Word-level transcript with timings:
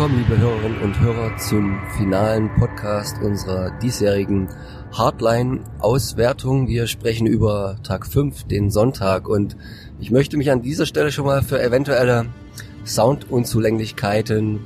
Willkommen, 0.00 0.26
liebe 0.26 0.40
Hörerinnen 0.40 0.80
und 0.80 0.98
Hörer, 0.98 1.36
zum 1.36 1.78
finalen 1.98 2.48
Podcast 2.54 3.20
unserer 3.20 3.70
diesjährigen 3.80 4.48
Hardline-Auswertung. 4.92 6.68
Wir 6.68 6.86
sprechen 6.86 7.26
über 7.26 7.76
Tag 7.82 8.06
5, 8.06 8.44
den 8.44 8.70
Sonntag, 8.70 9.28
und 9.28 9.58
ich 10.00 10.10
möchte 10.10 10.38
mich 10.38 10.50
an 10.50 10.62
dieser 10.62 10.86
Stelle 10.86 11.12
schon 11.12 11.26
mal 11.26 11.42
für 11.42 11.62
eventuelle 11.62 12.24
Soundunzulänglichkeiten 12.86 14.60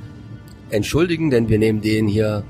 entschuldigen, 0.70 1.30
denn 1.30 1.48
wir 1.48 1.58
nehmen 1.58 1.80
den 1.80 2.06
hier 2.06 2.44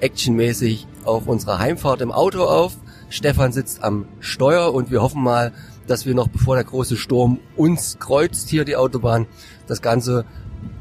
actionmäßig 0.00 0.86
auf 1.04 1.28
unserer 1.28 1.58
Heimfahrt 1.60 2.02
im 2.02 2.12
Auto 2.12 2.42
auf. 2.42 2.76
Stefan 3.08 3.52
sitzt 3.52 3.82
am 3.82 4.04
Steuer 4.20 4.74
und 4.74 4.90
wir 4.90 5.00
hoffen 5.00 5.22
mal, 5.22 5.54
dass 5.86 6.04
wir 6.04 6.14
noch 6.14 6.28
bevor 6.28 6.56
der 6.56 6.64
große 6.64 6.98
Sturm 6.98 7.38
uns 7.56 7.98
kreuzt 7.98 8.50
hier 8.50 8.66
die 8.66 8.76
Autobahn, 8.76 9.24
das 9.66 9.80
Ganze 9.80 10.26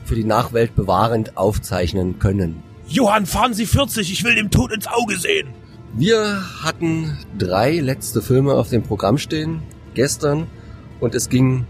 für 0.06 0.16
die 0.16 0.24
Nachwelt 0.24 0.76
bewahrend 0.76 1.38
aufzeichnen 1.38 2.20
können. 2.20 2.64
Johann, 2.88 3.26
fahren 3.26 3.54
Sie 3.54 3.66
40, 3.66 4.12
ich 4.12 4.24
will 4.24 4.36
dem 4.36 4.50
Tod 4.50 4.72
ins 4.72 4.88
Auge 4.88 5.18
sehen. 5.18 5.50
Wir 5.94 6.42
hatten 6.62 7.18
drei 7.38 7.80
letzte 7.80 8.22
Filme 8.22 8.54
auf 8.54 8.70
dem 8.70 8.84
Programm 8.84 9.18
stehen, 9.18 9.62
gestern, 9.94 10.48
und 11.00 11.16
es 11.16 11.30
ging 11.30 11.66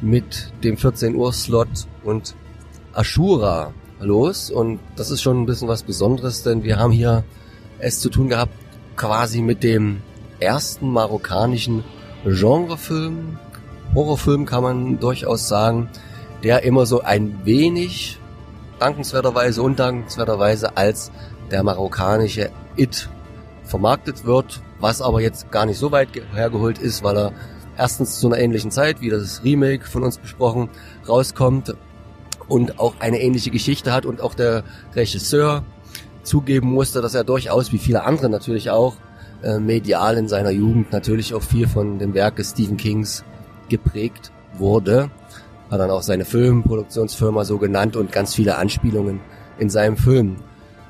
mit 0.00 0.52
dem 0.64 0.76
14 0.76 1.14
Uhr 1.14 1.32
Slot 1.32 1.86
und 2.04 2.34
Ashura 2.92 3.72
los 4.00 4.50
und 4.50 4.80
das 4.96 5.10
ist 5.10 5.22
schon 5.22 5.42
ein 5.42 5.46
bisschen 5.46 5.68
was 5.68 5.82
Besonderes, 5.82 6.42
denn 6.42 6.64
wir 6.64 6.78
haben 6.78 6.92
hier 6.92 7.24
es 7.78 8.00
zu 8.00 8.08
tun 8.10 8.28
gehabt 8.28 8.52
quasi 8.96 9.42
mit 9.42 9.62
dem 9.62 10.02
ersten 10.40 10.90
marokkanischen 10.90 11.84
Genrefilm, 12.24 13.38
Horrorfilm 13.94 14.46
kann 14.46 14.62
man 14.62 15.00
durchaus 15.00 15.48
sagen, 15.48 15.88
der 16.42 16.62
immer 16.62 16.86
so 16.86 17.00
ein 17.02 17.44
wenig 17.44 18.18
dankenswerterweise, 18.78 19.62
undankenswerterweise 19.62 20.76
als 20.76 21.10
der 21.50 21.62
marokkanische 21.62 22.50
It 22.76 23.08
vermarktet 23.64 24.24
wird, 24.24 24.62
was 24.80 25.02
aber 25.02 25.20
jetzt 25.20 25.50
gar 25.50 25.66
nicht 25.66 25.78
so 25.78 25.92
weit 25.92 26.08
hergeholt 26.32 26.78
ist, 26.78 27.04
weil 27.04 27.16
er 27.16 27.32
erstens 27.76 28.18
zu 28.18 28.26
einer 28.28 28.38
ähnlichen 28.38 28.70
Zeit, 28.70 29.00
wie 29.00 29.10
das 29.10 29.44
Remake 29.44 29.86
von 29.86 30.02
uns 30.02 30.18
besprochen, 30.18 30.68
rauskommt 31.08 31.74
und 32.48 32.78
auch 32.78 32.94
eine 33.00 33.20
ähnliche 33.20 33.50
Geschichte 33.50 33.92
hat 33.92 34.06
und 34.06 34.20
auch 34.20 34.34
der 34.34 34.64
Regisseur 34.94 35.62
zugeben 36.22 36.70
musste, 36.70 37.00
dass 37.00 37.14
er 37.14 37.24
durchaus, 37.24 37.72
wie 37.72 37.78
viele 37.78 38.04
andere 38.04 38.28
natürlich 38.28 38.70
auch, 38.70 38.96
äh, 39.42 39.58
medial 39.58 40.16
in 40.16 40.28
seiner 40.28 40.50
Jugend 40.50 40.92
natürlich 40.92 41.32
auch 41.32 41.42
viel 41.42 41.66
von 41.66 41.98
dem 41.98 42.12
Werke 42.12 42.44
Stephen 42.44 42.76
Kings 42.76 43.24
geprägt 43.68 44.32
wurde. 44.58 45.10
Hat 45.70 45.80
dann 45.80 45.90
auch 45.90 46.02
seine 46.02 46.24
Filmproduktionsfirma 46.24 47.44
so 47.44 47.58
genannt 47.58 47.96
und 47.96 48.10
ganz 48.10 48.34
viele 48.34 48.56
Anspielungen 48.56 49.20
in 49.58 49.70
seinem 49.70 49.96
Film. 49.96 50.36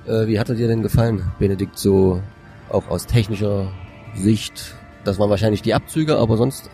Äh, 0.06 0.26
wie 0.26 0.38
hat 0.38 0.48
er 0.48 0.54
dir 0.54 0.68
denn 0.68 0.82
gefallen, 0.82 1.30
Benedikt, 1.38 1.78
so 1.78 2.22
auch 2.70 2.88
aus 2.88 3.06
technischer 3.06 3.72
Sicht? 4.14 4.74
Das 5.04 5.18
waren 5.18 5.30
wahrscheinlich 5.30 5.62
die 5.62 5.74
Abzüge, 5.74 6.16
aber 6.16 6.36
sonst 6.36 6.70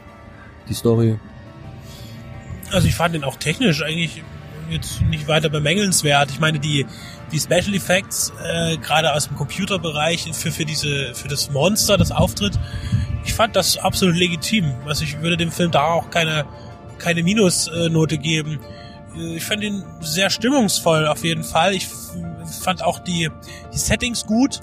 die 0.69 0.75
Story? 0.75 1.19
Also 2.73 2.89
ich 2.89 2.95
fand 2.95 3.15
den 3.15 3.25
auch 3.25 3.37
technisch 3.37 3.83
eigentlich 3.83 4.23
jetzt 4.71 5.01
nicht 5.03 5.29
weiter 5.29 5.49
bemängelnswert. 5.49 6.31
Ich 6.31 6.41
meine, 6.41 6.59
die, 6.59 6.87
die 7.33 7.39
Special 7.39 7.75
Effects, 7.75 8.33
äh, 8.45 8.77
gerade 8.79 9.13
aus 9.13 9.29
dem 9.29 9.37
Computerbereich 9.37 10.29
für, 10.33 10.51
für 10.51 10.65
diese, 10.65 11.15
für 11.15 11.29
das 11.29 11.51
Monster, 11.51 11.97
das 11.97 12.11
auftritt, 12.11 12.59
ich 13.25 13.35
fand 13.35 13.57
das 13.57 13.77
absolut 13.79 14.17
legitim. 14.17 14.75
Also 14.87 15.05
ich 15.05 15.21
würde 15.21 15.37
dem 15.37 15.51
Film 15.51 15.71
da 15.71 15.85
auch 15.87 16.11
keine, 16.11 16.47
keine 16.99 17.23
Minusnote 17.23 18.19
geben. 18.19 18.61
Ich 19.35 19.45
fand 19.45 19.63
ihn 19.63 19.83
sehr 20.01 20.29
stimmungsvoll 20.29 21.07
auf 21.07 21.25
jeden 21.25 21.45
Fall. 21.45 21.75
Ich 21.75 21.89
fand 22.63 22.83
auch 22.83 22.99
die, 22.99 23.31
die 23.73 23.79
Settings 23.79 24.27
gut 24.27 24.61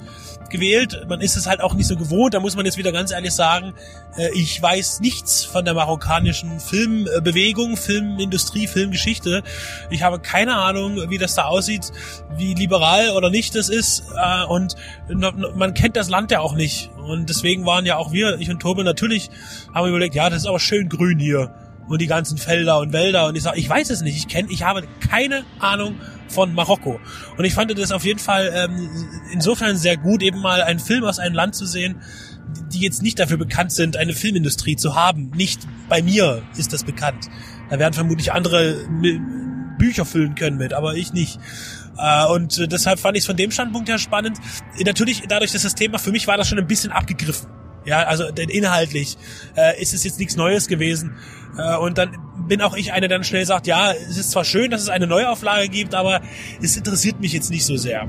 gewählt. 0.54 1.06
Man 1.08 1.20
ist 1.20 1.36
es 1.36 1.46
halt 1.46 1.60
auch 1.60 1.74
nicht 1.74 1.88
so 1.88 1.96
gewohnt. 1.96 2.32
Da 2.32 2.40
muss 2.40 2.54
man 2.54 2.64
jetzt 2.64 2.78
wieder 2.78 2.92
ganz 2.92 3.10
ehrlich 3.10 3.32
sagen, 3.32 3.74
äh, 4.16 4.30
ich 4.34 4.62
weiß 4.62 5.00
nichts 5.00 5.44
von 5.44 5.64
der 5.64 5.74
marokkanischen 5.74 6.60
Filmbewegung, 6.60 7.76
Filmindustrie, 7.76 8.68
Filmgeschichte. 8.68 9.42
Ich 9.90 10.02
habe 10.02 10.20
keine 10.20 10.54
Ahnung, 10.54 11.10
wie 11.10 11.18
das 11.18 11.34
da 11.34 11.46
aussieht, 11.46 11.90
wie 12.36 12.54
liberal 12.54 13.10
oder 13.10 13.30
nicht 13.30 13.56
das 13.56 13.68
ist. 13.68 14.04
Äh, 14.16 14.44
und 14.46 14.76
man 15.08 15.74
kennt 15.74 15.96
das 15.96 16.08
Land 16.08 16.30
ja 16.30 16.40
auch 16.40 16.54
nicht. 16.54 16.90
Und 16.96 17.28
deswegen 17.28 17.66
waren 17.66 17.84
ja 17.84 17.96
auch 17.96 18.12
wir, 18.12 18.38
ich 18.38 18.48
und 18.48 18.60
Tobe, 18.60 18.84
natürlich 18.84 19.30
haben 19.74 19.84
wir 19.86 19.90
überlegt, 19.90 20.14
ja, 20.14 20.30
das 20.30 20.42
ist 20.42 20.46
aber 20.46 20.60
schön 20.60 20.88
grün 20.88 21.18
hier 21.18 21.52
und 21.88 22.00
die 22.00 22.06
ganzen 22.06 22.38
Felder 22.38 22.78
und 22.78 22.92
Wälder 22.92 23.26
und 23.26 23.36
ich 23.36 23.42
sage, 23.42 23.58
ich 23.58 23.68
weiß 23.68 23.90
es 23.90 24.00
nicht, 24.00 24.16
ich 24.16 24.28
kenne, 24.28 24.48
ich 24.50 24.62
habe 24.62 24.84
keine 25.10 25.44
Ahnung 25.58 25.96
von 26.28 26.54
Marokko 26.54 27.00
und 27.36 27.44
ich 27.44 27.54
fand 27.54 27.76
das 27.78 27.92
auf 27.92 28.04
jeden 28.04 28.18
Fall 28.18 28.50
ähm, 28.54 28.88
insofern 29.32 29.76
sehr 29.76 29.96
gut, 29.96 30.22
eben 30.22 30.40
mal 30.40 30.62
einen 30.62 30.80
Film 30.80 31.04
aus 31.04 31.18
einem 31.18 31.34
Land 31.34 31.54
zu 31.54 31.66
sehen, 31.66 32.00
die 32.72 32.80
jetzt 32.80 33.02
nicht 33.02 33.18
dafür 33.18 33.36
bekannt 33.36 33.72
sind, 33.72 33.96
eine 33.96 34.12
Filmindustrie 34.12 34.76
zu 34.76 34.94
haben. 34.94 35.30
Nicht 35.34 35.66
bei 35.88 36.02
mir 36.02 36.42
ist 36.56 36.72
das 36.72 36.84
bekannt. 36.84 37.28
Da 37.70 37.78
werden 37.78 37.94
vermutlich 37.94 38.32
andere 38.32 38.76
Bücher 39.78 40.04
füllen 40.04 40.34
können 40.34 40.56
mit, 40.56 40.72
aber 40.72 40.94
ich 40.94 41.12
nicht. 41.12 41.38
Äh, 41.98 42.26
und 42.26 42.70
deshalb 42.72 42.98
fand 42.98 43.16
ich 43.16 43.22
es 43.22 43.26
von 43.26 43.36
dem 43.36 43.50
Standpunkt 43.50 43.88
her 43.88 43.98
spannend. 43.98 44.38
Natürlich, 44.84 45.22
dadurch, 45.28 45.52
dass 45.52 45.62
das 45.62 45.74
Thema 45.74 45.98
für 45.98 46.12
mich 46.12 46.26
war 46.26 46.36
das 46.36 46.48
schon 46.48 46.58
ein 46.58 46.66
bisschen 46.66 46.92
abgegriffen. 46.92 47.48
Ja, 47.84 48.04
also 48.04 48.30
denn 48.30 48.48
inhaltlich 48.48 49.16
äh, 49.56 49.80
ist 49.80 49.92
es 49.94 50.04
jetzt 50.04 50.18
nichts 50.18 50.36
Neues 50.36 50.68
gewesen. 50.68 51.16
Äh, 51.58 51.76
und 51.76 51.98
dann 51.98 52.16
bin 52.48 52.60
auch 52.62 52.74
ich 52.74 52.92
einer, 52.92 53.08
der 53.08 53.18
dann 53.18 53.24
schnell 53.24 53.44
sagt, 53.46 53.66
ja, 53.66 53.92
es 53.92 54.16
ist 54.16 54.30
zwar 54.30 54.44
schön, 54.44 54.70
dass 54.70 54.82
es 54.82 54.88
eine 54.88 55.06
Neuauflage 55.06 55.68
gibt, 55.68 55.94
aber 55.94 56.20
es 56.62 56.76
interessiert 56.76 57.20
mich 57.20 57.32
jetzt 57.32 57.50
nicht 57.50 57.64
so 57.64 57.76
sehr. 57.76 58.08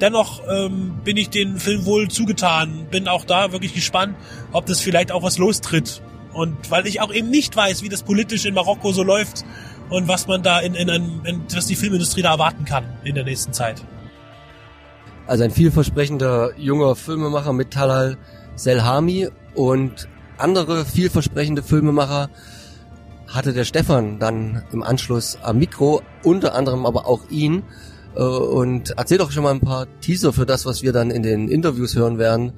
Dennoch 0.00 0.42
ähm, 0.48 0.94
bin 1.04 1.16
ich 1.16 1.30
den 1.30 1.58
Film 1.58 1.84
wohl 1.84 2.08
zugetan, 2.08 2.86
bin 2.90 3.08
auch 3.08 3.24
da 3.24 3.52
wirklich 3.52 3.74
gespannt, 3.74 4.16
ob 4.52 4.66
das 4.66 4.80
vielleicht 4.80 5.12
auch 5.12 5.22
was 5.22 5.38
lostritt. 5.38 6.02
Und 6.32 6.70
weil 6.70 6.86
ich 6.86 7.00
auch 7.00 7.12
eben 7.12 7.30
nicht 7.30 7.54
weiß, 7.54 7.82
wie 7.82 7.88
das 7.88 8.02
politisch 8.02 8.44
in 8.44 8.54
Marokko 8.54 8.92
so 8.92 9.02
läuft 9.02 9.44
und 9.90 10.08
was 10.08 10.26
man 10.26 10.42
da 10.42 10.58
in, 10.60 10.74
in, 10.74 10.88
in, 10.88 11.24
in 11.24 11.42
was 11.54 11.66
die 11.66 11.76
Filmindustrie 11.76 12.22
da 12.22 12.32
erwarten 12.32 12.64
kann 12.64 12.84
in 13.04 13.14
der 13.14 13.24
nächsten 13.24 13.52
Zeit. 13.52 13.82
Also 15.26 15.44
ein 15.44 15.50
vielversprechender 15.50 16.50
junger 16.58 16.96
Filmemacher 16.96 17.52
mit 17.52 17.70
Talal 17.70 18.18
Selhami 18.56 19.28
und 19.54 20.08
andere 20.38 20.84
vielversprechende 20.84 21.62
Filmemacher 21.62 22.30
hatte 23.26 23.52
der 23.52 23.64
Stefan 23.64 24.18
dann 24.18 24.64
im 24.72 24.82
Anschluss 24.82 25.38
am 25.42 25.58
Mikro, 25.58 26.02
unter 26.22 26.54
anderem 26.54 26.86
aber 26.86 27.06
auch 27.06 27.28
ihn. 27.30 27.62
Äh, 28.14 28.22
und 28.22 28.94
erzähl 28.96 29.18
doch 29.18 29.30
schon 29.32 29.42
mal 29.42 29.52
ein 29.52 29.60
paar 29.60 29.86
Teaser 30.00 30.32
für 30.32 30.46
das, 30.46 30.66
was 30.66 30.82
wir 30.82 30.92
dann 30.92 31.10
in 31.10 31.22
den 31.22 31.48
Interviews 31.48 31.96
hören 31.96 32.18
werden, 32.18 32.52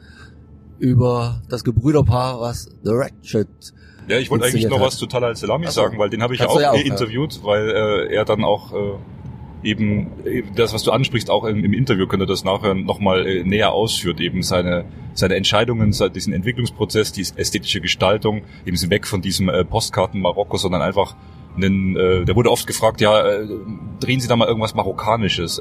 über 0.79 1.43
das 1.49 1.65
Gebrüderpaar, 1.65 2.41
was 2.41 2.69
The 2.83 2.91
Ratchet 2.93 3.49
ja, 4.09 4.19
ich 4.19 4.31
wollte 4.31 4.47
eigentlich 4.47 4.69
noch 4.69 4.79
hat. 4.79 4.87
was 4.87 4.99
zu 4.99 5.07
Talal 5.07 5.35
Selami 5.35 5.67
also, 5.67 5.83
sagen, 5.83 5.99
weil 5.99 6.11
den 6.11 6.23
habe 6.23 6.35
ich 6.35 6.41
ja 6.41 6.47
auch, 6.47 6.61
ja 6.61 6.71
auch 6.71 6.77
interviewt, 6.77 7.39
ja. 7.39 7.45
weil 7.45 7.71
äh, 7.71 8.15
er 8.15 8.25
dann 8.25 8.45
auch 8.45 8.73
äh, 8.73 8.99
eben 9.67 10.07
das, 10.55 10.73
was 10.73 10.83
du 10.85 10.93
ansprichst, 10.93 11.29
auch 11.29 11.45
im, 11.45 11.65
im 11.65 11.73
Interview 11.73 12.07
könnt 12.07 12.23
ihr 12.23 12.27
das 12.27 12.45
nachher 12.45 12.75
nochmal 12.75 13.27
äh, 13.27 13.45
näher 13.45 13.73
ausführt, 13.73 14.21
eben 14.21 14.43
seine, 14.43 14.85
seine 15.13 15.35
Entscheidungen, 15.35 15.93
diesen 16.15 16.33
Entwicklungsprozess, 16.33 17.13
die 17.13 17.23
ästhetische 17.23 17.81
Gestaltung, 17.81 18.43
eben 18.65 18.91
weg 18.91 19.07
von 19.07 19.21
diesem 19.21 19.49
äh, 19.49 19.65
Postkarten 19.65 20.21
Marokko, 20.21 20.57
sondern 20.57 20.83
einfach 20.83 21.17
einen, 21.57 21.97
äh, 21.97 22.25
der 22.25 22.37
wurde 22.37 22.51
oft 22.51 22.67
gefragt, 22.67 23.01
ja, 23.01 23.27
äh, 23.27 23.47
drehen 24.01 24.21
Sie 24.21 24.29
da 24.29 24.37
mal 24.37 24.47
irgendwas 24.47 24.75
Marokkanisches, 24.75 25.61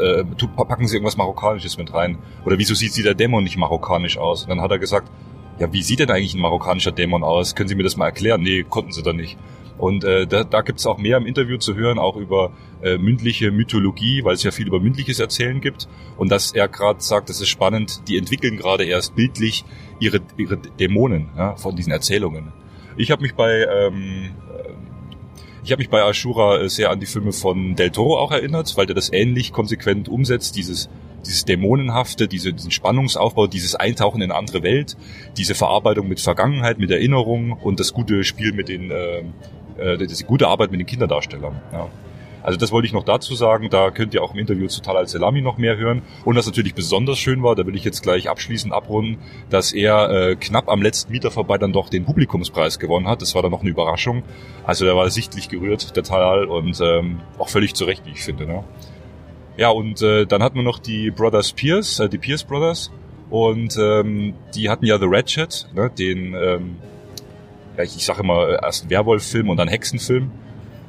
packen 0.55 0.87
Sie 0.87 0.95
irgendwas 0.95 1.17
Marokkanisches 1.17 1.77
mit 1.77 1.93
rein. 1.93 2.17
Oder 2.45 2.59
wieso 2.59 2.75
sieht 2.75 2.93
Sie 2.93 3.01
der 3.01 3.15
Dämon 3.15 3.43
nicht 3.43 3.57
marokkanisch 3.57 4.17
aus? 4.17 4.43
Und 4.43 4.49
dann 4.49 4.61
hat 4.61 4.71
er 4.71 4.79
gesagt, 4.79 5.09
ja, 5.59 5.71
wie 5.71 5.81
sieht 5.81 5.99
denn 5.99 6.11
eigentlich 6.11 6.35
ein 6.35 6.41
marokkanischer 6.41 6.91
Dämon 6.91 7.23
aus? 7.23 7.55
Können 7.55 7.69
Sie 7.69 7.75
mir 7.75 7.83
das 7.83 7.95
mal 7.95 8.05
erklären? 8.05 8.41
Nee, 8.41 8.63
konnten 8.63 8.91
sie 8.91 9.03
da 9.03 9.13
nicht. 9.13 9.37
Und 9.77 10.03
äh, 10.03 10.25
da, 10.25 10.43
da 10.43 10.61
gibt 10.61 10.79
es 10.79 10.85
auch 10.85 10.97
mehr 10.97 11.17
im 11.17 11.25
Interview 11.25 11.57
zu 11.57 11.75
hören, 11.75 11.99
auch 11.99 12.15
über 12.15 12.51
äh, 12.81 12.97
mündliche 12.97 13.51
Mythologie, 13.51 14.23
weil 14.23 14.35
es 14.35 14.43
ja 14.43 14.51
viel 14.51 14.67
über 14.67 14.79
mündliches 14.79 15.19
Erzählen 15.19 15.59
gibt. 15.59 15.87
Und 16.17 16.31
dass 16.31 16.53
er 16.53 16.67
gerade 16.67 17.01
sagt, 17.01 17.29
das 17.29 17.41
ist 17.41 17.49
spannend, 17.49 18.07
die 18.07 18.17
entwickeln 18.17 18.57
gerade 18.57 18.85
erst 18.85 19.15
bildlich 19.15 19.65
ihre, 19.99 20.21
ihre 20.37 20.57
Dämonen 20.57 21.29
ja, 21.35 21.55
von 21.55 21.75
diesen 21.75 21.91
Erzählungen. 21.91 22.53
Ich 22.97 23.11
habe 23.11 23.21
mich 23.21 23.35
bei 23.35 23.65
ähm, 23.65 24.31
ich 25.65 25.71
habe 25.71 25.79
mich 25.79 25.89
bei 25.89 26.07
Ashura 26.07 26.59
äh, 26.61 26.69
sehr 26.69 26.91
an 26.91 26.99
die 26.99 27.07
Filme 27.07 27.33
von 27.33 27.75
Del 27.75 27.89
Toro 27.89 28.19
auch 28.19 28.31
erinnert, 28.31 28.77
weil 28.77 28.85
der 28.85 28.95
das 28.95 29.11
ähnlich 29.11 29.51
konsequent 29.51 30.07
umsetzt, 30.07 30.55
dieses 30.55 30.89
dieses 31.25 31.45
Dämonenhafte, 31.45 32.27
diese, 32.27 32.53
diesen 32.53 32.69
Spannungsaufbau, 32.71 33.47
dieses 33.47 33.73
Eintauchen 33.73 34.21
in 34.21 34.29
eine 34.29 34.37
andere 34.37 34.61
Welt, 34.61 34.95
diese 35.37 35.55
Verarbeitung 35.55 36.07
mit 36.07 36.19
Vergangenheit, 36.19 36.77
mit 36.77 36.91
Erinnerung 36.91 37.53
und 37.53 37.79
das 37.79 37.93
gute 37.93 38.23
Spiel 38.23 38.53
mit 38.53 38.69
den 38.69 38.91
äh, 38.91 39.23
äh, 39.77 39.97
das 39.97 40.25
gute 40.25 40.47
Arbeit 40.47 40.71
mit 40.71 40.79
den 40.79 40.87
Kinderdarstellern. 40.87 41.61
Ja. 41.71 41.87
Also 42.45 42.59
das 42.59 42.71
wollte 42.71 42.85
ich 42.85 42.93
noch 42.93 43.03
dazu 43.03 43.33
sagen. 43.33 43.71
Da 43.71 43.89
könnt 43.89 44.13
ihr 44.13 44.21
auch 44.21 44.35
im 44.35 44.39
Interview 44.39 44.67
zu 44.67 44.79
Tal 44.83 44.97
al-Selami 44.97 45.41
noch 45.41 45.57
mehr 45.57 45.77
hören. 45.77 46.03
Und 46.25 46.35
was 46.35 46.45
natürlich 46.45 46.75
besonders 46.75 47.17
schön 47.17 47.41
war, 47.41 47.55
da 47.55 47.65
will 47.65 47.75
ich 47.75 47.83
jetzt 47.83 48.03
gleich 48.03 48.29
abschließend 48.29 48.71
abrunden, 48.71 49.17
dass 49.49 49.73
er 49.73 50.11
äh, 50.11 50.35
knapp 50.35 50.69
am 50.69 50.83
letzten 50.83 51.11
Mieter 51.11 51.31
vorbei 51.31 51.57
dann 51.57 51.73
doch 51.73 51.89
den 51.89 52.05
Publikumspreis 52.05 52.77
gewonnen 52.77 53.07
hat. 53.07 53.23
Das 53.23 53.33
war 53.33 53.41
dann 53.41 53.49
noch 53.49 53.61
eine 53.61 53.71
Überraschung. 53.71 54.21
Also 54.63 54.85
der 54.85 54.95
war 54.95 55.09
sichtlich 55.09 55.49
gerührt, 55.49 55.95
der 55.95 56.03
Tal, 56.03 56.45
und 56.45 56.79
ähm, 56.81 57.21
auch 57.39 57.49
völlig 57.49 57.73
zu 57.73 57.85
Recht, 57.85 58.05
wie 58.05 58.11
ich 58.11 58.21
finde. 58.21 58.45
Ne? 58.45 58.63
Ja, 59.57 59.69
und 59.69 60.03
äh, 60.03 60.27
dann 60.27 60.43
hatten 60.43 60.57
wir 60.57 60.63
noch 60.63 60.77
die 60.77 61.09
Brothers 61.09 61.51
Pierce, 61.51 61.99
äh, 61.99 62.09
die 62.09 62.19
Pierce 62.19 62.43
Brothers. 62.43 62.91
Und 63.31 63.75
ähm, 63.77 64.35
die 64.53 64.69
hatten 64.69 64.85
ja 64.85 64.99
The 64.99 65.07
Ratchet, 65.07 65.67
ne, 65.73 65.89
den, 65.97 66.35
ähm, 66.35 66.77
ich, 67.83 67.95
ich 67.95 68.05
sage 68.05 68.21
immer, 68.21 68.61
erst 68.63 68.83
einen 68.83 68.91
Werwolf-Film 68.91 69.49
und 69.49 69.57
dann 69.57 69.67
Hexenfilm, 69.67 70.31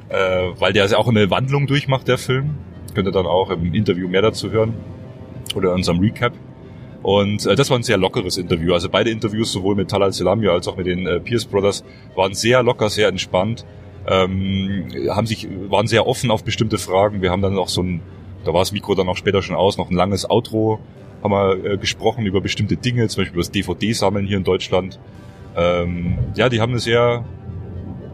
äh, 0.09 0.15
weil 0.57 0.73
der 0.73 0.97
auch 0.97 1.07
eine 1.07 1.29
Wandlung 1.29 1.67
durchmacht, 1.67 2.07
der 2.07 2.17
Film. 2.17 2.57
Könnt 2.93 3.07
ihr 3.07 3.11
dann 3.11 3.25
auch 3.25 3.49
im 3.49 3.73
Interview 3.73 4.07
mehr 4.07 4.21
dazu 4.21 4.51
hören 4.51 4.73
oder 5.55 5.69
in 5.69 5.75
unserem 5.75 5.99
Recap. 5.99 6.33
Und 7.03 7.45
äh, 7.45 7.55
das 7.55 7.69
war 7.69 7.77
ein 7.77 7.83
sehr 7.83 7.97
lockeres 7.97 8.37
Interview. 8.37 8.73
Also 8.73 8.89
beide 8.89 9.09
Interviews, 9.09 9.51
sowohl 9.51 9.75
mit 9.75 9.89
Talal 9.89 10.11
Selamia 10.13 10.51
als 10.51 10.67
auch 10.67 10.77
mit 10.77 10.87
den 10.87 11.05
äh, 11.05 11.19
Pierce 11.19 11.45
Brothers, 11.45 11.83
waren 12.15 12.33
sehr 12.33 12.63
locker, 12.63 12.89
sehr 12.89 13.07
entspannt. 13.07 13.65
Ähm, 14.07 14.87
haben 15.09 15.27
sich, 15.27 15.47
waren 15.69 15.87
sehr 15.87 16.07
offen 16.07 16.31
auf 16.31 16.43
bestimmte 16.43 16.77
Fragen. 16.77 17.21
Wir 17.21 17.29
haben 17.29 17.41
dann 17.41 17.57
auch 17.57 17.69
so 17.69 17.83
ein, 17.83 18.01
da 18.45 18.53
war 18.53 18.61
das 18.61 18.71
Mikro 18.71 18.95
dann 18.95 19.09
auch 19.09 19.17
später 19.17 19.41
schon 19.41 19.55
aus, 19.55 19.77
noch 19.77 19.89
ein 19.89 19.95
langes 19.95 20.29
Outro 20.29 20.79
haben 21.23 21.31
wir 21.31 21.71
äh, 21.71 21.77
gesprochen 21.77 22.25
über 22.25 22.41
bestimmte 22.41 22.77
Dinge, 22.77 23.07
zum 23.07 23.21
Beispiel 23.21 23.35
über 23.35 23.41
das 23.41 23.51
DVD-Sammeln 23.51 24.25
hier 24.25 24.37
in 24.37 24.43
Deutschland. 24.43 24.99
Ähm, 25.57 26.17
ja, 26.35 26.49
die 26.49 26.61
haben 26.61 26.71
eine 26.71 26.79
sehr, 26.79 27.25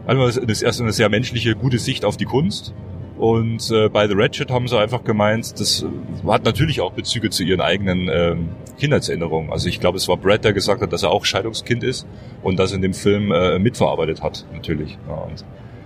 einmal 0.06 0.30
eine, 0.30 0.46
eine 0.46 0.92
sehr 0.92 1.08
menschliche, 1.10 1.54
gute 1.54 1.78
Sicht 1.78 2.04
auf 2.04 2.16
die 2.16 2.24
Kunst. 2.24 2.74
Und 3.16 3.70
äh, 3.70 3.88
bei 3.88 4.08
The 4.08 4.14
Ratchet 4.16 4.50
haben 4.50 4.66
sie 4.66 4.78
einfach 4.78 5.04
gemeint, 5.04 5.60
das 5.60 5.86
hat 6.26 6.44
natürlich 6.44 6.80
auch 6.80 6.92
Bezüge 6.92 7.30
zu 7.30 7.44
ihren 7.44 7.60
eigenen 7.60 8.08
ähm, 8.12 8.48
Kindheitserinnerungen. 8.78 9.52
Also 9.52 9.68
ich 9.68 9.78
glaube, 9.78 9.98
es 9.98 10.08
war 10.08 10.16
Brad, 10.16 10.44
der 10.44 10.52
gesagt 10.52 10.82
hat, 10.82 10.92
dass 10.92 11.04
er 11.04 11.10
auch 11.10 11.24
Scheidungskind 11.24 11.84
ist 11.84 12.06
und 12.42 12.58
das 12.58 12.72
in 12.72 12.82
dem 12.82 12.92
Film 12.92 13.30
äh, 13.30 13.58
mitverarbeitet 13.58 14.22
hat, 14.22 14.44
natürlich. 14.52 14.98
Ja, 15.06 15.14
und, 15.14 15.44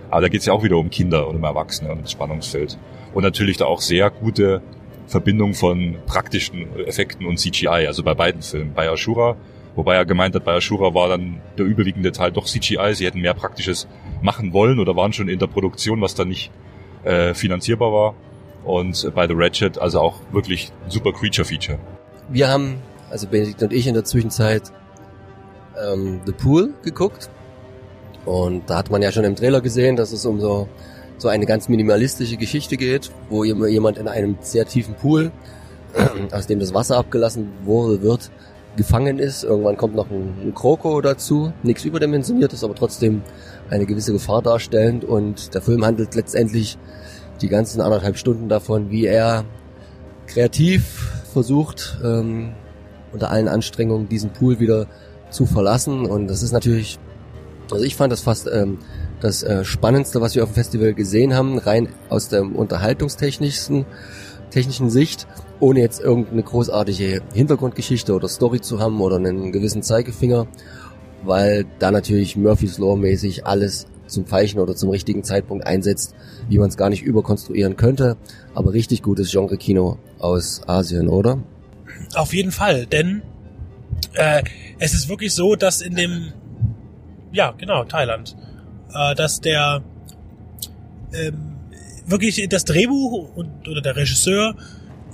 aber 0.09 0.21
da 0.21 0.29
geht 0.29 0.39
es 0.39 0.47
ja 0.47 0.53
auch 0.53 0.63
wieder 0.63 0.77
um 0.77 0.89
Kinder 0.89 1.27
und 1.27 1.35
um 1.35 1.43
Erwachsene 1.43 1.91
und 1.91 2.01
das 2.03 2.11
Spannungsfeld. 2.11 2.79
Und 3.13 3.23
natürlich 3.23 3.57
da 3.57 3.65
auch 3.65 3.81
sehr 3.81 4.09
gute 4.09 4.61
Verbindung 5.05 5.53
von 5.53 5.97
praktischen 6.07 6.67
Effekten 6.85 7.27
und 7.27 7.37
CGI, 7.37 7.85
also 7.87 8.03
bei 8.03 8.15
beiden 8.15 8.41
Filmen. 8.41 8.73
Bei 8.73 8.87
Ashura, 8.87 9.37
wobei 9.79 9.95
er 9.95 10.03
gemeint 10.03 10.35
hat, 10.35 10.43
bei 10.43 10.57
Ashura 10.57 10.93
war 10.93 11.07
dann 11.07 11.39
der 11.57 11.65
überwiegende 11.65 12.11
Teil 12.11 12.33
doch 12.33 12.45
CGI, 12.45 12.93
sie 12.95 13.05
hätten 13.05 13.21
mehr 13.21 13.33
Praktisches 13.33 13.87
machen 14.21 14.51
wollen 14.51 14.77
oder 14.77 14.97
waren 14.97 15.13
schon 15.13 15.29
in 15.29 15.39
der 15.39 15.47
Produktion, 15.47 16.01
was 16.01 16.15
dann 16.15 16.27
nicht 16.27 16.51
äh, 17.05 17.33
finanzierbar 17.33 17.93
war. 17.93 18.15
Und 18.65 19.09
bei 19.15 19.25
The 19.25 19.33
Ratchet 19.37 19.77
also 19.77 20.01
auch 20.01 20.15
wirklich 20.33 20.73
super 20.89 21.13
Creature-Feature. 21.13 21.79
Wir 22.27 22.49
haben, 22.49 22.79
also 23.09 23.25
Benedikt 23.27 23.63
und 23.63 23.71
ich 23.71 23.87
in 23.87 23.93
der 23.93 24.03
Zwischenzeit 24.03 24.63
ähm, 25.81 26.19
The 26.25 26.33
Pool 26.33 26.73
geguckt. 26.83 27.29
Und 28.25 28.69
da 28.69 28.79
hat 28.79 28.91
man 28.91 29.01
ja 29.01 29.13
schon 29.13 29.23
im 29.23 29.37
Trailer 29.37 29.61
gesehen, 29.61 29.95
dass 29.95 30.11
es 30.11 30.25
um 30.25 30.41
so 30.41 30.67
so 31.21 31.27
eine 31.27 31.45
ganz 31.45 31.69
minimalistische 31.69 32.37
Geschichte 32.37 32.77
geht, 32.77 33.11
wo 33.29 33.43
jemand 33.43 33.97
in 33.97 34.07
einem 34.07 34.37
sehr 34.41 34.65
tiefen 34.65 34.95
Pool, 34.95 35.31
aus 36.31 36.47
dem 36.47 36.59
das 36.59 36.73
Wasser 36.73 36.97
abgelassen 36.97 37.49
wurde, 37.63 38.01
wird, 38.01 38.31
gefangen 38.79 39.19
ist. 39.19 39.43
Irgendwann 39.43 39.77
kommt 39.77 39.93
noch 39.93 40.09
ein, 40.09 40.33
ein 40.41 40.55
Kroko 40.55 41.01
dazu, 41.01 41.51
nichts 41.63 41.83
überdimensioniertes, 41.83 42.63
aber 42.63 42.73
trotzdem 42.73 43.21
eine 43.69 43.85
gewisse 43.85 44.13
Gefahr 44.13 44.41
darstellend. 44.41 45.03
Und 45.03 45.53
der 45.53 45.61
Film 45.61 45.85
handelt 45.85 46.15
letztendlich 46.15 46.77
die 47.41 47.49
ganzen 47.49 47.81
anderthalb 47.81 48.17
Stunden 48.17 48.47
davon, 48.47 48.89
wie 48.89 49.05
er 49.05 49.43
kreativ 50.27 51.11
versucht, 51.31 51.99
ähm, 52.03 52.53
unter 53.11 53.29
allen 53.31 53.49
Anstrengungen 53.49 54.07
diesen 54.07 54.31
Pool 54.31 54.59
wieder 54.59 54.87
zu 55.29 55.45
verlassen. 55.45 56.05
Und 56.05 56.27
das 56.27 56.41
ist 56.41 56.53
natürlich, 56.53 56.97
also 57.71 57.83
ich 57.83 57.97
fand 57.97 58.13
das 58.13 58.21
fast 58.21 58.47
ähm, 58.47 58.79
das 59.19 59.43
äh, 59.43 59.65
Spannendste, 59.65 60.21
was 60.21 60.35
wir 60.35 60.43
auf 60.43 60.51
dem 60.51 60.55
Festival 60.55 60.93
gesehen 60.93 61.35
haben, 61.35 61.57
rein 61.57 61.89
aus 62.07 62.29
der 62.29 62.43
unterhaltungstechnischen 62.43 63.85
technischen 64.49 64.89
Sicht, 64.89 65.27
ohne 65.59 65.79
jetzt 65.79 65.99
irgendeine 65.99 66.43
großartige 66.43 67.21
Hintergrundgeschichte 67.33 68.13
oder 68.13 68.27
Story 68.27 68.61
zu 68.61 68.79
haben 68.79 68.99
oder 69.01 69.17
einen 69.17 69.51
gewissen 69.51 69.83
Zeigefinger, 69.83 70.47
weil 71.23 71.65
da 71.79 71.91
natürlich 71.91 72.35
Murphy's 72.35 72.77
Law 72.77 72.95
mäßig 72.95 73.45
alles 73.45 73.87
zum 74.07 74.25
falschen 74.25 74.59
oder 74.59 74.75
zum 74.75 74.89
richtigen 74.89 75.23
Zeitpunkt 75.23 75.65
einsetzt, 75.65 76.15
wie 76.49 76.57
man 76.57 76.69
es 76.69 76.77
gar 76.77 76.89
nicht 76.89 77.03
überkonstruieren 77.03 77.77
könnte. 77.77 78.17
Aber 78.55 78.73
richtig 78.73 79.03
gutes 79.03 79.31
Genre-Kino 79.31 79.97
aus 80.17 80.61
Asien, 80.67 81.07
oder? 81.07 81.39
Auf 82.15 82.33
jeden 82.33 82.51
Fall, 82.51 82.85
denn 82.85 83.21
äh, 84.13 84.41
es 84.79 84.93
ist 84.93 85.09
wirklich 85.09 85.33
so, 85.33 85.55
dass 85.55 85.81
in 85.81 85.95
dem, 85.95 86.33
ja 87.31 87.51
genau, 87.51 87.83
Thailand, 87.83 88.35
äh, 88.93 89.15
dass 89.15 89.41
der 89.41 89.83
ähm, 91.13 91.58
wirklich 92.09 92.47
das 92.49 92.65
Drehbuch 92.65 93.35
und 93.35 93.67
oder 93.67 93.81
der 93.81 93.95
Regisseur 93.95 94.55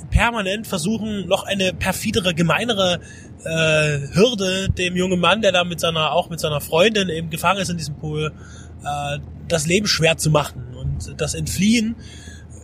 permanent 0.09 0.68
versuchen, 0.68 1.27
noch 1.27 1.44
eine 1.44 1.74
perfidere, 1.74 2.33
gemeinere 2.33 3.00
äh, 3.44 4.00
Hürde 4.13 4.69
dem 4.69 4.95
jungen 4.95 5.19
Mann, 5.19 5.42
der 5.42 5.51
da 5.51 5.63
mit 5.63 5.80
seiner, 5.80 6.12
auch 6.12 6.30
mit 6.30 6.39
seiner 6.39 6.62
Freundin 6.62 7.09
eben 7.09 7.30
gefangen 7.30 7.59
ist 7.59 7.69
in 7.69 7.77
diesem 7.77 7.95
Pool, 7.95 8.31
äh, 8.83 9.19
das 9.47 9.68
Leben 9.68 9.88
schwer 9.88 10.18
zu 10.18 10.30
machen 10.31 10.63
und 10.75 11.19
das 11.19 11.33
Entfliehen 11.33 11.95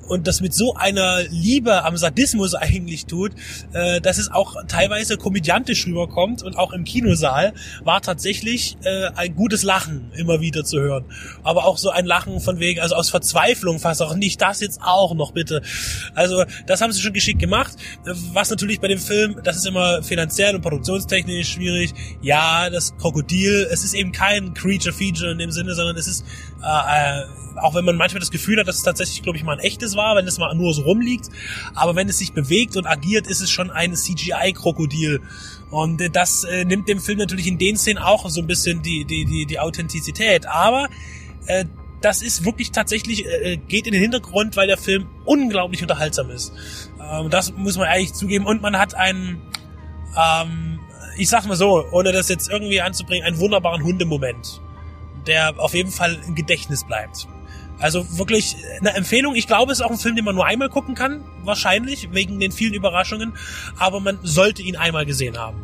und 0.08 0.28
das 0.28 0.42
mit 0.42 0.54
so 0.54 0.76
einer 0.76 1.24
Liebe 1.30 1.84
am 1.84 1.98
Sadismus 1.98 2.56
eigentlich 2.56 3.06
tut, 3.06 3.32
äh, 3.74 4.02
dass 4.02 4.18
es 4.18 4.32
auch 4.32 4.56
teilweise 4.68 5.18
komödiantisch 5.18 5.86
rüberkommt 5.88 6.44
und 6.44 6.58
auch 6.58 6.74
im 6.74 6.84
Kinosaal 6.84 7.54
war 7.84 8.02
tatsächlich 8.02 8.78
äh, 8.84 9.10
ein 9.16 9.36
gutes 9.36 9.64
Lachen 9.64 10.12
immer 10.16 10.42
wieder 10.42 10.64
zu 10.64 10.80
hören. 10.80 11.06
Aber 11.44 11.66
auch 11.66 11.78
so 11.78 11.90
ein 11.90 12.06
Lachen 12.06 12.40
von 12.40 12.60
wegen, 12.60 12.82
also 12.82 12.96
aus 12.96 13.10
Verzweiflung 13.10 13.80
fast 13.80 14.02
auch 14.02 14.16
nicht 14.16 14.42
das 14.42 14.60
jetzt 14.60 14.82
auch 14.82 15.14
noch 15.14 15.32
bitte. 15.32 15.62
Also 16.16 16.44
das 16.68 16.82
haben 16.82 16.92
sie 16.92 17.02
schon 17.02 17.14
geschickt 17.14 17.40
gemacht. 17.40 17.74
Was 18.34 18.50
natürlich 18.50 18.80
bei 18.80 18.88
dem 18.88 19.00
Film, 19.00 19.40
das 19.44 19.58
ist 19.58 19.66
immer 19.66 20.04
finanziell 20.04 20.56
und 20.56 20.62
produktionstechnisch 20.62 21.54
schwierig. 21.54 21.94
Ja, 22.22 22.70
das 22.70 22.96
Krokodil, 22.98 23.68
es 23.72 23.84
ist 23.84 23.94
eben 23.94 24.12
kein 24.12 24.54
Creature 24.54 24.94
Feature 24.94 25.32
in 25.32 25.38
dem 25.38 25.52
Sinne, 25.52 25.74
sondern 25.74 25.96
es 25.96 26.08
ist 26.08 26.26
äh, 26.62 27.22
äh 27.22 27.42
auch 27.58 27.76
wenn 27.76 27.86
man 27.86 27.96
manchmal 27.96 28.20
das 28.20 28.32
Gefühl 28.32 28.60
hat, 28.60 28.68
dass 28.68 28.78
es 28.78 28.84
tatsächlich, 28.84 29.22
glaube 29.24 29.38
ich, 29.38 29.44
mal 29.44 29.54
ein 29.54 29.60
echtes 29.60 29.91
war, 29.96 30.16
wenn 30.16 30.28
es 30.28 30.38
mal 30.38 30.54
nur 30.56 30.74
so 30.74 30.84
rumliegt. 30.84 31.30
Aber 31.74 31.96
wenn 31.96 32.10
es 32.10 32.18
sich 32.18 32.34
bewegt 32.34 32.78
und 32.78 32.86
agiert, 32.86 33.28
ist 33.28 33.42
es 33.42 33.50
schon 33.50 33.72
ein 33.72 33.96
CGI-Krokodil. 33.96 35.22
Und 35.70 36.02
äh, 36.02 36.10
das 36.10 36.44
äh, 36.44 36.66
nimmt 36.66 36.88
dem 36.88 37.00
Film 37.00 37.18
natürlich 37.20 37.48
in 37.48 37.58
den 37.58 37.78
Szenen 37.78 37.98
auch 37.98 38.30
so 38.30 38.42
ein 38.42 38.48
bisschen 38.48 38.82
die, 38.82 39.06
die, 39.06 39.26
die, 39.26 39.46
die 39.46 39.60
Authentizität. 39.60 40.46
Aber 40.48 40.88
äh, 41.48 41.66
das 42.02 42.22
ist 42.22 42.46
wirklich 42.46 42.72
tatsächlich, 42.72 43.26
äh, 43.26 43.58
geht 43.58 43.86
in 43.86 43.94
den 43.94 44.02
Hintergrund, 44.02 44.58
weil 44.58 44.68
der 44.68 44.78
Film 44.78 45.08
unglaublich 45.26 45.82
unterhaltsam 45.82 46.30
ist. 46.30 46.52
Ähm, 47.00 47.30
das 47.30 47.54
muss 47.54 47.78
man 47.78 47.88
eigentlich 47.88 48.14
zugeben. 48.14 48.46
Und 48.46 48.62
man 48.62 48.78
hat 48.78 48.96
einen, 48.96 49.42
ähm, 50.18 50.80
ich 51.18 51.30
sag 51.30 51.46
mal 51.46 51.56
so, 51.56 51.86
ohne 51.92 52.12
das 52.12 52.30
jetzt 52.30 52.50
irgendwie 52.50 52.82
anzubringen, 52.82 53.26
einen 53.26 53.40
wunderbaren 53.40 53.84
Hundemoment, 53.84 54.62
der 55.28 55.60
auf 55.60 55.74
jeden 55.74 55.92
Fall 55.92 56.20
im 56.28 56.36
Gedächtnis 56.36 56.84
bleibt. 56.84 57.28
Also 57.82 58.06
wirklich 58.18 58.56
eine 58.80 58.94
Empfehlung. 58.94 59.36
Ich 59.36 59.48
glaube, 59.48 59.72
es 59.72 59.80
ist 59.80 59.86
auch 59.86 59.90
ein 59.90 59.98
Film, 59.98 60.16
den 60.16 60.24
man 60.24 60.36
nur 60.36 60.46
einmal 60.46 60.70
gucken 60.70 60.94
kann, 60.94 61.24
wahrscheinlich, 61.44 62.14
wegen 62.14 62.40
den 62.40 62.52
vielen 62.52 62.76
Überraschungen. 62.76 63.34
Aber 63.78 64.00
man 64.00 64.20
sollte 64.22 64.62
ihn 64.62 64.76
einmal 64.76 65.06
gesehen 65.06 65.38
haben. 65.38 65.58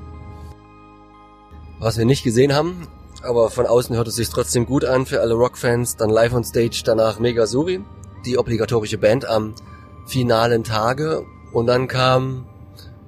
Was 1.79 1.97
wir 1.97 2.05
nicht 2.05 2.23
gesehen 2.23 2.55
haben, 2.55 2.87
aber 3.21 3.51
von 3.51 3.67
außen 3.67 3.95
hört 3.95 4.07
es 4.07 4.15
sich 4.15 4.29
trotzdem 4.29 4.65
gut 4.65 4.83
an 4.83 5.05
für 5.05 5.21
alle 5.21 5.35
Rockfans. 5.35 5.95
Dann 5.95 6.09
live 6.09 6.33
on 6.33 6.43
stage 6.43 6.81
danach 6.83 7.19
Megasuri, 7.19 7.81
die 8.25 8.39
obligatorische 8.39 8.97
Band 8.97 9.27
am 9.27 9.53
finalen 10.07 10.63
Tage. 10.63 11.23
Und 11.53 11.67
dann 11.67 11.87
kam 11.87 12.47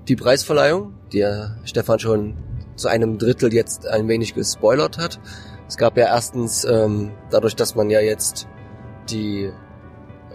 die 0.08 0.16
Preisverleihung, 0.16 0.94
die 1.12 1.26
Stefan 1.64 1.98
schon 2.00 2.38
zu 2.76 2.88
einem 2.88 3.18
Drittel 3.18 3.54
jetzt 3.54 3.88
ein 3.88 4.08
wenig 4.08 4.36
gespoilert 4.36 5.00
hat. 5.00 5.20
Es 5.68 5.78
gab 5.78 5.98
ja 5.98 6.06
erstens, 6.06 6.64
ähm, 6.64 7.12
dadurch, 7.32 7.56
dass 7.56 7.76
man 7.76 7.90
ja 7.90 8.02
jetzt 8.02 8.48
die, 9.12 9.52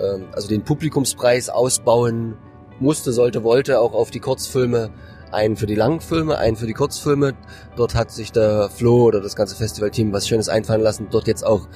ähm, 0.00 0.26
also 0.32 0.48
den 0.48 0.62
Publikumspreis 0.62 1.48
ausbauen 1.48 2.36
musste, 2.80 3.12
sollte, 3.12 3.44
wollte, 3.44 3.80
auch 3.80 3.94
auf 3.94 4.10
die 4.10 4.20
Kurzfilme, 4.20 4.90
einen 5.30 5.56
für 5.56 5.66
die 5.66 5.74
Langfilme, 5.74 6.38
einen 6.38 6.56
für 6.56 6.66
die 6.66 6.72
Kurzfilme. 6.72 7.34
Dort 7.76 7.94
hat 7.94 8.10
sich 8.10 8.32
der 8.32 8.68
Flo 8.70 9.04
oder 9.04 9.20
das 9.20 9.36
ganze 9.36 9.56
Festivalteam 9.56 10.12
was 10.12 10.28
Schönes 10.28 10.48
einfallen 10.48 10.80
lassen, 10.80 11.08
dort 11.10 11.26
jetzt 11.26 11.44
auch 11.44 11.68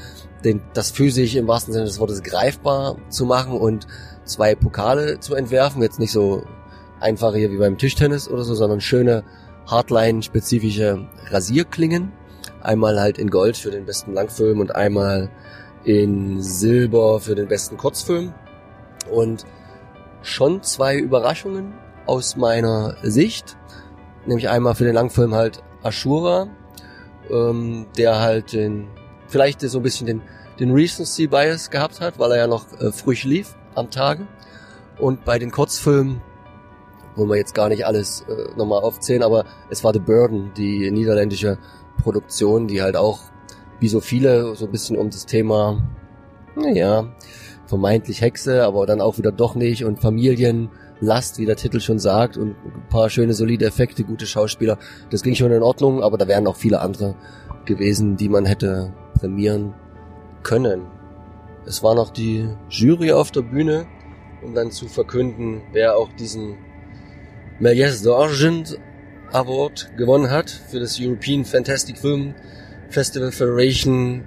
den, 0.45 0.63
das 0.75 0.91
physisch 0.91 1.35
im 1.35 1.49
wahrsten 1.49 1.73
Sinne 1.73 1.87
des 1.87 1.99
Wortes 1.99 2.23
greifbar 2.23 2.97
zu 3.09 3.27
machen 3.27 3.55
und 3.55 3.87
zwei 4.25 4.55
Pokale 4.55 5.19
zu 5.21 5.35
entwerfen. 5.35 5.83
Jetzt 5.83 5.99
nicht 5.99 6.13
so 6.13 6.45
einfache 7.01 7.39
hier 7.39 7.51
wie 7.51 7.59
beim 7.59 7.79
Tischtennis 7.79 8.29
oder 8.29 8.45
so, 8.45 8.55
sondern 8.55 8.81
schöne 8.81 9.25
Hardline-spezifische 9.67 11.07
Rasierklingen. 11.31 12.13
Einmal 12.61 13.01
halt 13.01 13.19
in 13.19 13.31
Gold 13.31 13.57
für 13.57 13.71
den 13.71 13.85
besten 13.85 14.15
Langfilm 14.15 14.61
und 14.61 14.75
einmal 14.75 15.31
in 15.89 16.43
Silber 16.43 17.19
für 17.19 17.35
den 17.35 17.49
besten 17.49 17.79
Kurzfilm. 17.79 18.35
Und 19.11 19.47
schon 20.21 20.63
zwei 20.63 20.99
Überraschungen 20.99 21.73
aus 22.05 22.37
meiner 22.37 22.97
Sicht. 23.03 23.57
Nämlich 24.27 24.51
einmal 24.51 24.75
für 24.75 24.85
den 24.85 24.95
Langfilm 24.95 25.35
halt 25.35 25.63
Ashura, 25.83 26.49
ähm, 27.31 27.87
der 27.97 28.21
halt 28.21 28.53
den, 28.53 28.89
vielleicht 29.29 29.63
so 29.63 29.79
ein 29.79 29.83
bisschen 29.83 30.07
den, 30.07 30.21
den 30.61 30.73
Recency 30.73 31.27
Bias 31.27 31.71
gehabt 31.71 32.03
hat, 32.03 32.19
weil 32.19 32.33
er 32.33 32.37
ja 32.37 32.47
noch 32.47 32.67
äh, 32.81 32.93
frisch 32.93 33.25
lief 33.25 33.57
am 33.75 33.91
Tage. 33.91 34.27
Und 34.99 35.25
bei 35.25 35.39
den 35.39 35.51
Kurzfilmen, 35.51 36.21
wollen 37.17 37.31
wir 37.31 37.37
jetzt 37.37 37.55
gar 37.55 37.71
nicht 37.71 37.87
alles 37.87 38.27
äh, 38.29 38.55
nochmal 38.59 38.83
aufzählen, 38.83 39.23
aber 39.23 39.47
es 39.71 39.83
war 39.85 39.95
The 39.95 40.01
Burden, 40.01 40.53
die 40.55 40.91
niederländische 40.91 41.57
Produktion, 42.03 42.69
die 42.69 42.83
halt 42.83 42.97
auch, 42.97 43.21
wie 43.81 43.89
so 43.89 44.01
viele, 44.01 44.55
so 44.55 44.67
ein 44.67 44.73
bisschen 44.73 44.97
um 44.97 45.11
das 45.11 45.27
Thema, 45.27 45.83
naja, 46.57 47.13
vermeintlich 47.67 48.21
Hexe, 48.21 48.65
aber 48.65 48.87
dann 48.87 49.01
auch 49.01 49.19
wieder 49.19 49.31
doch 49.31 49.55
nicht 49.55 49.85
und 49.85 50.01
Familienlast, 50.01 51.39
wie 51.39 51.47
der 51.47 51.57
Titel 51.57 51.81
schon 51.81 51.99
sagt 51.99 52.37
und 52.37 52.51
ein 52.51 52.89
paar 52.89 53.11
schöne 53.11 53.35
solide 53.35 53.67
Effekte, 53.67 54.05
gute 54.05 54.27
Schauspieler. 54.27 54.79
Das 55.11 55.23
ging 55.23 55.35
schon 55.35 55.53
in 55.53 55.63
Ordnung, 55.63 56.03
aber 56.03 56.17
da 56.17 56.27
wären 56.27 56.47
auch 56.47 56.57
viele 56.57 56.81
andere 56.81 57.15
gewesen, 57.67 58.17
die 58.17 58.29
man 58.29 58.47
hätte 58.47 58.95
prämieren 59.15 59.75
können. 60.43 60.87
Es 61.67 61.83
war 61.83 61.95
noch 61.95 62.11
die 62.11 62.49
Jury 62.71 63.13
auf 63.13 63.31
der 63.31 63.43
Bühne, 63.43 63.87
um 64.43 64.55
dann 64.55 64.71
zu 64.71 64.89
verkünden, 64.89 65.61
wer 65.73 65.97
auch 65.97 66.11
diesen 66.19 66.57
Méliès 67.61 68.03
d'Argent 68.03 68.79
Award 69.33 69.91
gewonnen 69.99 70.31
hat 70.31 70.49
für 70.49 70.81
das 70.81 70.99
European 70.99 71.45
Fantastic 71.45 71.99
Film 71.99 72.35
Festival 72.91 73.33
Federation 73.33 74.25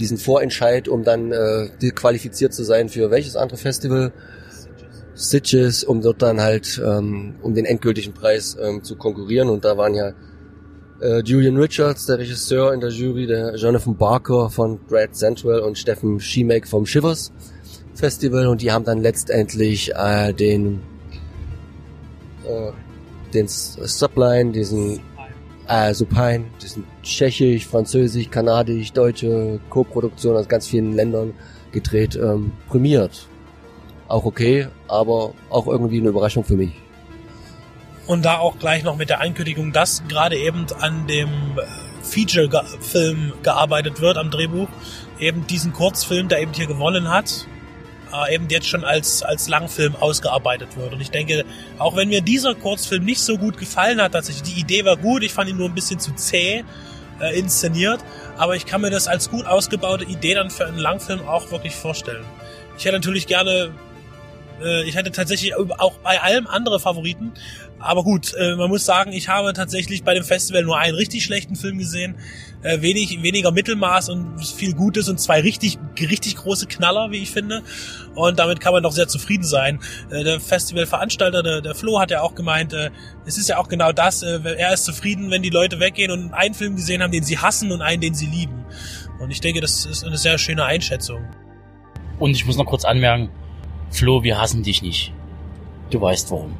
diesen 0.00 0.18
Vorentscheid, 0.18 0.88
um 0.88 1.04
dann 1.04 1.32
äh, 1.32 1.68
qualifiziert 1.94 2.54
zu 2.54 2.64
sein 2.64 2.88
für 2.88 3.10
welches 3.10 3.36
andere 3.36 3.58
Festival? 3.58 4.12
Stitches, 5.14 5.84
um 5.84 6.00
dort 6.00 6.22
dann 6.22 6.40
halt 6.40 6.80
ähm, 6.84 7.34
um 7.42 7.54
den 7.54 7.66
endgültigen 7.66 8.14
Preis 8.14 8.56
ähm, 8.60 8.82
zu 8.82 8.96
konkurrieren. 8.96 9.50
Und 9.50 9.64
da 9.64 9.76
waren 9.76 9.94
ja 9.94 10.12
äh, 11.00 11.20
Julian 11.22 11.58
Richards, 11.58 12.06
der 12.06 12.18
Regisseur 12.18 12.72
in 12.72 12.80
der 12.80 12.90
Jury, 12.90 13.26
der 13.26 13.54
Jonathan 13.56 13.96
Barker 13.96 14.48
von 14.48 14.80
Dread 14.88 15.14
Central 15.14 15.60
und 15.60 15.76
Steffen 15.76 16.18
Schiemek 16.18 16.66
vom 16.66 16.86
Shivers 16.86 17.30
Festival. 17.94 18.46
Und 18.46 18.62
die 18.62 18.72
haben 18.72 18.84
dann 18.84 19.02
letztendlich 19.02 19.94
äh, 19.94 20.32
den 20.32 20.80
äh, 22.44 22.72
den 23.34 23.48
Subline, 23.48 24.52
diesen 24.52 25.00
äh, 25.68 25.94
Supine, 25.94 26.44
diesen 26.62 26.84
tschechisch, 27.02 27.66
französisch, 27.66 28.30
kanadisch, 28.30 28.92
deutsche 28.92 29.60
Co-Produktion 29.70 30.36
aus 30.36 30.48
ganz 30.48 30.66
vielen 30.66 30.94
Ländern 30.94 31.34
gedreht, 31.72 32.16
ähm, 32.16 32.52
prämiert. 32.68 33.26
Auch 34.08 34.24
okay, 34.24 34.68
aber 34.88 35.32
auch 35.50 35.66
irgendwie 35.66 35.98
eine 35.98 36.08
Überraschung 36.08 36.44
für 36.44 36.56
mich. 36.56 36.72
Und 38.06 38.24
da 38.24 38.38
auch 38.38 38.58
gleich 38.58 38.82
noch 38.82 38.96
mit 38.96 39.10
der 39.10 39.20
Ankündigung, 39.20 39.72
dass 39.72 40.02
gerade 40.08 40.36
eben 40.36 40.66
an 40.80 41.06
dem 41.06 41.28
äh, 41.28 41.62
Feature-Film 42.02 43.32
gearbeitet 43.42 44.00
wird, 44.00 44.18
am 44.18 44.30
Drehbuch, 44.30 44.68
eben 45.18 45.46
diesen 45.46 45.72
Kurzfilm, 45.72 46.28
der 46.28 46.40
eben 46.40 46.52
hier 46.52 46.66
gewonnen 46.66 47.08
hat, 47.08 47.46
äh, 48.12 48.34
eben 48.34 48.48
jetzt 48.48 48.68
schon 48.68 48.84
als, 48.84 49.22
als 49.22 49.48
Langfilm 49.48 49.96
ausgearbeitet 49.96 50.76
wird. 50.76 50.92
Und 50.92 51.00
ich 51.00 51.10
denke, 51.10 51.44
auch 51.78 51.96
wenn 51.96 52.08
mir 52.08 52.20
dieser 52.20 52.54
Kurzfilm 52.54 53.04
nicht 53.04 53.20
so 53.20 53.38
gut 53.38 53.58
gefallen 53.58 54.00
hat, 54.00 54.12
tatsächlich, 54.12 54.54
die 54.54 54.60
Idee 54.60 54.84
war 54.84 54.96
gut, 54.96 55.22
ich 55.22 55.32
fand 55.32 55.50
ihn 55.50 55.56
nur 55.56 55.68
ein 55.68 55.74
bisschen 55.74 55.98
zu 55.98 56.12
zäh 56.14 56.64
äh, 57.20 57.38
inszeniert, 57.38 58.00
aber 58.36 58.56
ich 58.56 58.66
kann 58.66 58.80
mir 58.80 58.90
das 58.90 59.08
als 59.08 59.30
gut 59.30 59.46
ausgebaute 59.46 60.04
Idee 60.04 60.34
dann 60.34 60.50
für 60.50 60.66
einen 60.66 60.78
Langfilm 60.78 61.26
auch 61.26 61.50
wirklich 61.50 61.74
vorstellen. 61.74 62.24
Ich 62.78 62.84
hätte 62.84 62.96
natürlich 62.96 63.26
gerne 63.26 63.72
äh, 64.62 64.84
ich 64.84 64.94
hätte 64.94 65.12
tatsächlich 65.12 65.54
auch 65.54 65.94
bei 65.98 66.20
allem 66.20 66.46
andere 66.46 66.80
Favoriten. 66.80 67.32
Aber 67.82 68.04
gut, 68.04 68.32
äh, 68.34 68.54
man 68.54 68.68
muss 68.68 68.84
sagen, 68.84 69.12
ich 69.12 69.28
habe 69.28 69.52
tatsächlich 69.52 70.04
bei 70.04 70.14
dem 70.14 70.24
Festival 70.24 70.62
nur 70.62 70.78
einen 70.78 70.94
richtig 70.94 71.24
schlechten 71.24 71.56
Film 71.56 71.78
gesehen. 71.78 72.14
Äh, 72.62 72.80
wenig, 72.80 73.22
weniger 73.22 73.50
Mittelmaß 73.50 74.08
und 74.08 74.44
viel 74.46 74.72
Gutes 74.74 75.08
und 75.08 75.18
zwei 75.18 75.40
richtig, 75.40 75.78
richtig 76.00 76.36
große 76.36 76.66
Knaller, 76.66 77.10
wie 77.10 77.18
ich 77.18 77.30
finde. 77.30 77.62
Und 78.14 78.38
damit 78.38 78.60
kann 78.60 78.72
man 78.72 78.82
doch 78.82 78.92
sehr 78.92 79.08
zufrieden 79.08 79.42
sein. 79.42 79.80
Der 80.10 80.38
Festivalveranstalter, 80.38 81.42
der, 81.42 81.60
der 81.60 81.74
Flo, 81.74 81.98
hat 81.98 82.10
ja 82.12 82.20
auch 82.20 82.34
gemeint, 82.34 82.72
es 83.26 83.38
ist 83.38 83.48
ja 83.48 83.58
auch 83.58 83.68
genau 83.68 83.90
das. 83.90 84.22
Er 84.22 84.72
ist 84.72 84.84
zufrieden, 84.84 85.30
wenn 85.30 85.42
die 85.42 85.50
Leute 85.50 85.80
weggehen 85.80 86.10
und 86.10 86.32
einen 86.32 86.54
Film 86.54 86.76
gesehen 86.76 87.02
haben, 87.02 87.10
den 87.10 87.24
sie 87.24 87.38
hassen 87.38 87.72
und 87.72 87.82
einen, 87.82 88.00
den 88.00 88.14
sie 88.14 88.26
lieben. 88.26 88.64
Und 89.18 89.30
ich 89.30 89.40
denke, 89.40 89.60
das 89.60 89.86
ist 89.86 90.04
eine 90.04 90.18
sehr 90.18 90.38
schöne 90.38 90.64
Einschätzung. 90.64 91.24
Und 92.18 92.30
ich 92.30 92.46
muss 92.46 92.56
noch 92.56 92.66
kurz 92.66 92.84
anmerken, 92.84 93.30
Flo, 93.90 94.22
wir 94.22 94.38
hassen 94.38 94.62
dich 94.62 94.82
nicht. 94.82 95.12
Du 95.90 96.00
weißt 96.00 96.30
warum. 96.30 96.56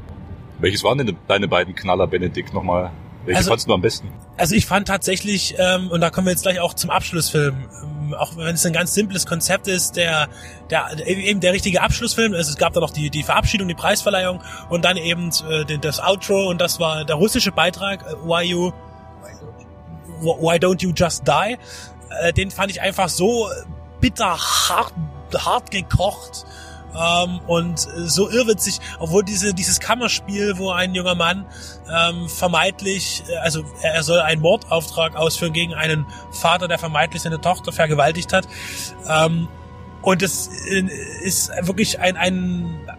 Welches 0.63 0.85
waren 0.85 0.97
denn 0.97 1.17
deine 1.27 1.49
beiden 1.49 1.75
Knaller, 1.75 2.07
Benedikt, 2.07 2.55
nochmal? 2.55 2.93
Welche 3.25 3.39
also, 3.39 3.51
fandst 3.51 3.69
du 3.69 3.75
am 3.75 3.83
besten? 3.83 4.13
Also 4.37 4.55
ich 4.55 4.65
fand 4.65 4.87
tatsächlich, 4.87 5.57
ähm, 5.59 5.91
und 5.91 6.01
da 6.01 6.11
kommen 6.11 6.29
wir 6.29 6.33
jetzt 6.33 6.43
gleich 6.43 6.61
auch 6.61 6.75
zum 6.75 6.91
Abschlussfilm, 6.91 7.55
ähm, 7.83 8.15
auch 8.15 8.37
wenn 8.37 8.55
es 8.55 8.65
ein 8.65 8.73
ganz 8.73 8.95
simples 8.95 9.27
Konzept 9.27 9.67
ist, 9.67 9.97
der, 9.97 10.29
der 10.71 11.05
eben 11.07 11.41
der 11.41 11.53
richtige 11.53 11.83
Abschlussfilm. 11.83 12.33
Also 12.33 12.51
es 12.51 12.57
gab 12.57 12.73
da 12.75 12.81
noch 12.81 12.91
die, 12.91 13.11
die 13.11 13.25
Verabschiedung, 13.25 13.67
die 13.67 13.75
Preisverleihung 13.75 14.41
und 14.71 14.85
dann 14.85 14.97
eben 14.97 15.31
äh, 15.51 15.79
das 15.79 15.99
Outro 16.01 16.49
und 16.49 16.61
das 16.61 16.79
war 16.79 17.05
der 17.05 17.17
russische 17.17 17.51
Beitrag, 17.51 18.03
äh, 18.03 18.15
Why 18.25 18.45
You 18.45 18.73
Why 20.21 20.59
Don't 20.59 20.81
You 20.81 20.93
Just 20.95 21.27
Die? 21.27 21.57
Äh, 22.21 22.33
den 22.33 22.53
fand 22.53 22.71
ich 22.71 22.81
einfach 22.81 23.09
so 23.09 23.49
bitter 24.01 24.37
hart, 24.39 24.95
hart 25.45 25.73
gekocht 25.73 26.45
ähm, 26.95 27.41
und 27.47 27.79
so 27.79 28.31
irrwitzig, 28.31 28.79
obwohl 28.99 29.25
diese, 29.25 29.55
dieses 29.55 29.81
Kammerspiel, 29.81 30.59
wo 30.59 30.71
ein 30.71 30.95
junger 30.95 31.15
Mann 31.15 31.47
ähm, 31.91 32.29
vermeintlich, 32.29 33.23
äh, 33.29 33.37
also 33.39 33.65
er 33.83 34.03
soll 34.03 34.21
einen 34.21 34.41
Mordauftrag 34.41 35.17
ausführen 35.17 35.53
gegen 35.53 35.75
einen 35.75 36.07
Vater, 36.31 36.69
der 36.69 36.79
vermeintlich 36.79 37.23
seine 37.23 37.41
Tochter 37.41 37.73
vergewaltigt 37.73 38.33
hat. 38.33 38.47
Ähm, 39.09 39.49
und 40.03 40.21
es 40.21 40.49
ist 41.23 41.53
wirklich 41.61 42.01
ein, 42.01 42.17
ein, 42.17 42.91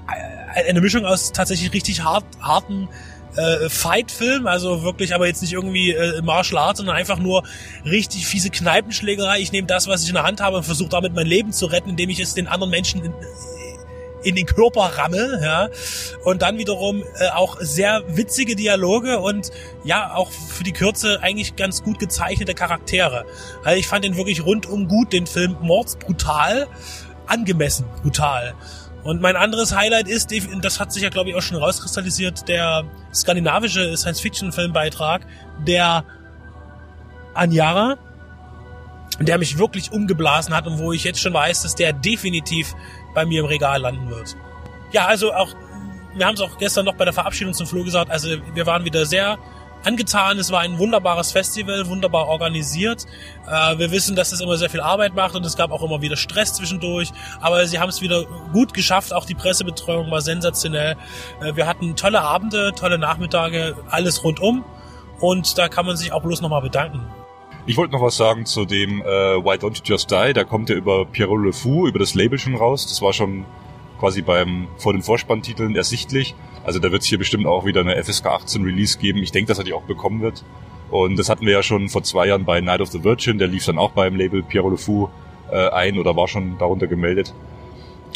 eine 0.56 0.80
Mischung 0.80 1.06
aus 1.06 1.34
tatsächlich 1.34 1.74
richtig 1.74 2.02
hart, 2.02 2.24
harten 2.40 2.88
äh, 3.36 3.70
Fight-Film, 3.70 4.48
also 4.48 4.84
wirklich 4.84 5.14
aber 5.14 5.28
jetzt 5.28 5.42
nicht 5.42 5.54
irgendwie 5.54 5.92
äh, 5.92 6.22
Martial 6.22 6.62
Arts, 6.62 6.78
sondern 6.78 6.96
einfach 6.96 7.20
nur 7.20 7.44
richtig 7.86 8.28
fiese 8.28 8.50
Kneipenschlägerei. 8.50 9.40
Ich 9.40 9.52
nehme 9.52 9.68
das, 9.68 9.88
was 9.88 10.04
ich 10.04 10.10
in 10.10 10.16
der 10.16 10.24
Hand 10.24 10.42
habe 10.42 10.58
und 10.58 10.64
versuche 10.64 10.90
damit 10.90 11.14
mein 11.14 11.28
Leben 11.28 11.52
zu 11.52 11.66
retten, 11.66 11.90
indem 11.90 12.10
ich 12.10 12.20
es 12.20 12.34
den 12.36 12.48
anderen 12.48 12.70
Menschen 12.70 13.04
in, 13.04 13.14
in 14.24 14.36
den 14.36 14.46
Körper 14.46 14.92
ramme, 14.98 15.40
ja. 15.44 15.70
Und 16.24 16.42
dann 16.42 16.58
wiederum 16.58 17.04
äh, 17.20 17.30
auch 17.30 17.58
sehr 17.60 18.04
witzige 18.08 18.56
Dialoge 18.56 19.20
und 19.20 19.52
ja, 19.84 20.14
auch 20.16 20.32
für 20.32 20.64
die 20.64 20.74
Kürze 20.74 21.20
eigentlich 21.22 21.56
ganz 21.56 21.84
gut 21.84 22.00
gezeichnete 22.00 22.54
Charaktere. 22.54 23.26
Also 23.64 23.80
ich 23.80 23.88
fand 23.88 24.06
den 24.06 24.18
wirklich 24.18 24.46
rundum 24.46 24.88
gut, 24.88 25.14
den 25.14 25.28
Film 25.28 25.58
mordsbrutal, 25.62 26.68
angemessen 27.28 27.86
brutal. 28.02 28.56
Und 29.04 29.22
mein 29.22 29.36
anderes 29.36 29.76
Highlight 29.76 30.08
ist, 30.08 30.34
das 30.62 30.80
hat 30.80 30.94
sich 30.94 31.04
ja 31.04 31.10
glaube 31.10 31.30
ich 31.30 31.36
auch 31.36 31.42
schon 31.42 31.58
rauskristallisiert, 31.58 32.48
der 32.48 32.86
skandinavische 33.14 33.98
Science-Fiction-Filmbeitrag, 33.98 35.28
der 35.68 36.06
Anjara, 37.34 37.98
der 39.20 39.38
mich 39.38 39.58
wirklich 39.58 39.92
umgeblasen 39.92 40.56
hat 40.56 40.68
und 40.68 40.80
wo 40.80 40.92
ich 40.94 41.04
jetzt 41.04 41.20
schon 41.20 41.34
weiß, 41.34 41.64
dass 41.64 41.76
der 41.76 41.94
definitiv 41.94 42.74
bei 43.14 43.26
mir 43.26 43.42
im 43.42 43.46
Regal 43.46 43.82
landen 43.82 44.10
wird. 44.10 44.36
Ja, 44.92 45.06
also 45.06 45.34
auch, 45.34 45.50
wir 46.14 46.26
haben 46.26 46.36
es 46.36 46.42
auch 46.42 46.58
gestern 46.58 46.86
noch 46.86 46.96
bei 46.96 47.06
der 47.06 47.14
Verabschiedung 47.14 47.54
zum 47.54 47.68
Flo 47.68 47.84
gesagt, 47.84 48.12
also 48.12 48.30
wir 48.54 48.66
waren 48.66 48.86
wieder 48.86 49.06
sehr 49.06 49.38
angetan. 49.86 50.40
Es 50.40 50.52
war 50.52 50.62
ein 50.62 50.78
wunderbares 50.78 51.32
Festival, 51.32 51.88
wunderbar 51.88 52.28
organisiert. 52.28 53.06
Äh, 53.48 53.78
wir 53.78 53.92
wissen, 53.92 54.16
dass 54.16 54.32
es 54.32 54.42
immer 54.42 54.58
sehr 54.58 54.70
viel 54.70 54.82
Arbeit 54.82 55.14
macht 55.16 55.36
und 55.36 55.46
es 55.46 55.56
gab 55.56 55.72
auch 55.72 55.84
immer 55.84 56.02
wieder 56.02 56.16
Stress 56.16 56.54
zwischendurch. 56.54 57.12
Aber 57.42 57.66
sie 57.68 57.80
haben 57.80 57.90
es 57.90 58.02
wieder 58.02 58.26
gut 58.54 58.74
geschafft. 58.74 59.14
Auch 59.14 59.26
die 59.26 59.36
Pressebetreuung 59.36 60.10
war 60.12 60.22
sensationell. 60.22 60.96
Äh, 61.42 61.56
wir 61.56 61.68
hatten 61.68 61.96
tolle 61.96 62.22
Abende, 62.22 62.74
tolle 62.76 62.98
Nachmittage, 62.98 63.76
alles 63.90 64.24
rundum. 64.24 64.64
Und 65.20 65.58
da 65.58 65.70
kann 65.70 65.86
man 65.86 65.96
sich 65.96 66.12
auch 66.12 66.22
bloß 66.22 66.42
nochmal 66.42 66.62
bedanken. 66.62 67.02
Ich 67.66 67.78
wollte 67.78 67.94
noch 67.94 68.02
was 68.02 68.18
sagen 68.18 68.46
zu 68.46 68.66
dem 68.66 69.02
äh, 69.02 69.06
Why 69.06 69.56
Don't 69.56 69.78
You 69.78 69.82
Just 69.86 70.12
Die. 70.12 70.34
Da 70.34 70.44
kommt 70.44 70.70
ja 70.70 70.76
über 70.76 71.06
Pierrot 71.06 71.42
Le 71.42 71.54
Fou, 71.54 71.88
über 71.88 71.98
das 71.98 72.14
Label 72.14 72.38
schon 72.38 72.56
raus. 72.56 72.86
Das 72.88 73.02
war 73.02 73.14
schon 73.14 73.46
quasi 74.00 74.22
beim 74.22 74.68
vor 74.78 74.92
den 74.92 75.02
Vorspanntiteln 75.02 75.74
ersichtlich. 75.78 76.36
Also 76.66 76.80
da 76.80 76.92
wird 76.92 77.04
es 77.04 77.08
hier 77.08 77.18
bestimmt 77.18 77.46
auch 77.46 77.66
wieder 77.66 77.80
eine 77.80 78.04
FSK 78.04 78.26
18 78.26 78.64
Release 78.64 79.00
geben. 79.00 79.24
Ich 79.24 79.32
denke, 79.32 79.48
dass 79.48 79.60
er 79.60 79.64
die 79.64 79.72
auch 79.72 79.84
bekommen 79.84 80.22
wird. 80.22 80.44
Und 80.92 81.18
das 81.18 81.30
hatten 81.30 81.46
wir 81.46 81.54
ja 81.54 81.64
schon 81.64 81.88
vor 81.88 82.04
zwei 82.04 82.28
Jahren 82.28 82.44
bei 82.44 82.60
Night 82.60 82.82
of 82.82 82.90
the 82.90 83.02
Virgin. 83.06 83.38
Der 83.38 83.48
lief 83.48 83.66
dann 83.66 83.78
auch 83.78 83.92
beim 83.92 84.18
Label 84.18 84.44
Pierrot 84.44 84.72
Le 84.72 84.78
Fou 84.78 85.10
äh, 85.50 85.70
ein 85.70 85.98
oder 85.98 86.18
war 86.18 86.28
schon 86.28 86.58
darunter 86.58 86.88
gemeldet. 86.88 87.34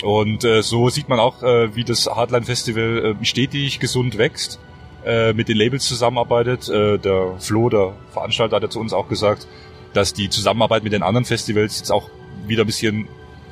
Und 0.03 0.43
äh, 0.43 0.61
so 0.61 0.89
sieht 0.89 1.07
man 1.07 1.19
auch, 1.19 1.41
äh, 1.41 1.73
wie 1.73 1.85
das 1.85 2.07
Hardline 2.07 2.45
Festival 2.45 3.17
äh, 3.21 3.25
stetig 3.25 3.79
gesund 3.79 4.17
wächst. 4.17 4.59
Äh, 5.07 5.31
mit 5.31 5.47
den 5.47 5.55
Labels 5.55 5.87
zusammenarbeitet. 5.87 6.67
Äh, 6.67 6.97
der 6.97 7.35
Flo, 7.39 7.69
der 7.69 7.93
Veranstalter, 8.11 8.57
hat 8.57 8.63
ja 8.63 8.69
zu 8.69 8.81
uns 8.81 8.91
auch 8.91 9.07
gesagt, 9.07 9.47
dass 9.93 10.11
die 10.13 10.29
Zusammenarbeit 10.29 10.83
mit 10.83 10.91
den 10.91 11.01
anderen 11.01 11.23
Festivals 11.23 11.77
jetzt 11.79 11.91
auch 11.91 12.09
wieder 12.45 12.65
ein 12.65 12.67
bisschen, 12.67 13.07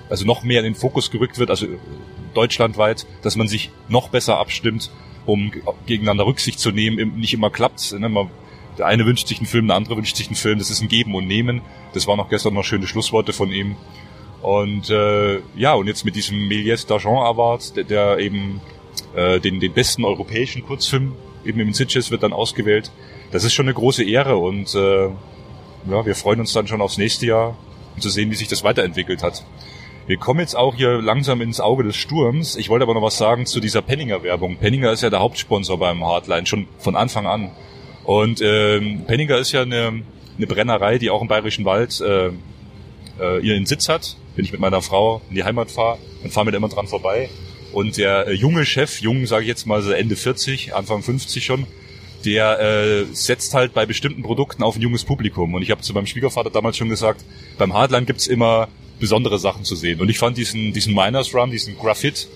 also 0.10 0.26
noch 0.26 0.44
mehr 0.44 0.60
in 0.60 0.66
den 0.66 0.76
Fokus 0.76 1.12
gerückt 1.12 1.40
wird, 1.40 1.50
also 1.50 1.66
deutschlandweit, 2.34 3.08
dass 3.22 3.38
man 3.38 3.48
sich 3.48 3.72
noch 3.88 4.10
besser 4.10 4.38
abstimmt, 4.38 4.92
um 5.26 5.54
gegeneinander 5.86 6.26
Rücksicht 6.26 6.60
zu 6.60 6.72
nehmen. 6.72 7.18
Nicht 7.18 7.34
immer 7.34 7.50
klappt's. 7.50 7.94
Ne? 7.94 8.30
Der 8.78 8.88
eine 8.88 9.06
wünscht 9.06 9.30
sich 9.30 9.38
einen 9.38 9.48
Film, 9.48 9.68
der 9.68 9.78
andere 9.78 9.96
wünscht 9.96 10.18
sich 10.18 10.28
einen 10.28 10.36
Film. 10.36 10.60
Das 10.60 10.70
ist 10.70 10.82
ein 10.82 10.90
Geben 10.90 11.16
und 11.16 11.26
Nehmen. 11.26 11.62
Das 11.94 12.06
waren 12.06 12.20
auch 12.20 12.30
gestern 12.30 12.54
noch 12.54 12.66
schöne 12.66 12.86
Schlussworte 12.86 13.32
von 13.32 13.50
ihm. 13.54 13.78
Und 14.42 14.90
äh, 14.90 15.40
ja, 15.56 15.74
und 15.76 15.88
jetzt 15.88 16.04
mit 16.04 16.18
diesem 16.18 16.38
Méliès 16.50 16.86
d'Argent 16.86 17.24
Award, 17.26 17.78
der, 17.78 17.86
der 17.86 18.20
eben 18.20 18.60
äh, 19.16 19.40
den, 19.40 19.62
den 19.62 19.72
besten 19.72 20.04
europäischen 20.04 20.66
Kurzfilm 20.66 21.14
eben 21.46 21.60
im 21.60 21.74
Sitges 21.74 22.12
wird 22.12 22.24
dann 22.24 22.34
ausgewählt. 22.34 22.92
Das 23.32 23.44
ist 23.44 23.54
schon 23.54 23.66
eine 23.66 23.74
große 23.74 24.04
Ehre 24.04 24.38
und 24.38 24.74
äh, 24.76 25.06
ja, 25.06 26.06
wir 26.06 26.16
freuen 26.16 26.40
uns 26.40 26.54
dann 26.54 26.68
schon 26.68 26.82
aufs 26.82 26.98
nächste 26.98 27.26
Jahr, 27.28 27.58
um 27.96 28.02
zu 28.02 28.10
sehen, 28.10 28.32
wie 28.32 28.36
sich 28.36 28.48
das 28.48 28.64
weiterentwickelt 28.64 29.24
hat. 29.24 29.44
Wir 30.08 30.18
kommen 30.18 30.40
jetzt 30.40 30.56
auch 30.56 30.76
hier 30.76 31.02
langsam 31.02 31.42
ins 31.42 31.60
Auge 31.60 31.84
des 31.84 31.96
Sturms. 31.96 32.56
Ich 32.56 32.70
wollte 32.70 32.84
aber 32.84 32.94
noch 32.94 33.02
was 33.02 33.18
sagen 33.18 33.46
zu 33.46 33.60
dieser 33.60 33.82
Penninger-Werbung. 33.82 34.58
Penninger 34.58 34.92
ist 34.92 35.02
ja 35.02 35.10
der 35.10 35.20
Hauptsponsor 35.20 35.80
beim 35.80 36.06
Hardline, 36.06 36.46
schon 36.46 36.68
von 36.78 36.96
Anfang 36.96 37.26
an. 37.26 37.52
Und 38.04 38.40
ähm, 38.42 39.06
Penninger 39.08 39.38
ist 39.38 39.52
ja 39.52 39.64
eine, 39.64 40.04
eine 40.38 40.48
Brennerei, 40.48 41.00
die 41.00 41.10
auch 41.10 41.22
im 41.22 41.28
Bayerischen 41.28 41.66
Wald 41.66 42.00
äh, 42.02 42.30
äh, 43.20 43.40
ihren 43.40 43.66
Sitz 43.66 43.90
hat 43.90 44.16
wenn 44.36 44.46
ich 44.46 44.52
mit 44.52 44.62
meiner 44.62 44.82
Frau 44.82 45.22
in 45.30 45.36
die 45.36 45.44
Heimat 45.44 45.72
fahre, 45.72 45.98
dann 46.22 46.32
fahren 46.32 46.48
wir 46.48 46.52
da 46.52 46.58
immer 46.58 46.70
dran 46.70 46.88
vorbei. 46.88 47.30
Und 47.72 47.98
der 47.98 48.28
äh, 48.28 48.34
junge 48.34 48.66
Chef, 48.66 49.02
jung 49.02 49.26
sage 49.26 49.44
ich 49.44 49.50
jetzt 49.50 49.66
mal 49.66 49.82
so 49.82 49.92
Ende 49.92 50.16
40, 50.16 50.74
Anfang 50.74 51.04
50 51.04 51.46
schon, 51.46 51.68
der 52.24 52.60
äh, 52.60 53.06
setzt 53.14 53.54
halt 53.54 53.74
bei 53.74 53.86
bestimmten 53.86 54.24
Produkten 54.24 54.64
auf 54.64 54.76
ein 54.76 54.82
junges 54.82 55.04
Publikum. 55.04 55.54
Und 55.54 55.62
ich 55.62 55.72
habe 55.72 55.82
zu 55.82 55.94
meinem 55.94 56.08
Schwiegervater 56.08 56.50
damals 56.50 56.78
schon 56.78 56.90
gesagt, 56.90 57.24
beim 57.58 57.74
Hardline 57.74 58.06
gibt's 58.06 58.28
immer 58.28 58.68
besondere 59.00 59.40
Sachen 59.40 59.64
zu 59.64 59.76
sehen. 59.76 60.00
Und 60.00 60.10
ich 60.10 60.18
fand 60.18 60.38
diesen, 60.38 60.74
diesen 60.74 60.94
Miners 60.94 61.34
Run, 61.34 61.52
diesen 61.52 61.78
Graphit, 61.78 62.28